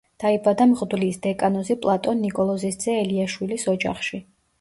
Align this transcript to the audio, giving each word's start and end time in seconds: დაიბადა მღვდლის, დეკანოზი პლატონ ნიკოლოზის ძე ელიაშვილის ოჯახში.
დაიბადა 0.21 0.65
მღვდლის, 0.69 1.19
დეკანოზი 1.25 1.77
პლატონ 1.83 2.17
ნიკოლოზის 2.27 2.79
ძე 2.85 2.97
ელიაშვილის 3.03 3.67
ოჯახში. 3.75 4.21